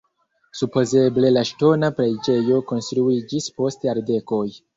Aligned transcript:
Supozeble 0.61 1.29
la 1.33 1.43
ŝtona 1.49 1.89
preĝejo 1.99 2.59
konstruiĝis 2.73 3.53
post 3.61 3.87
jardekoj. 3.91 4.43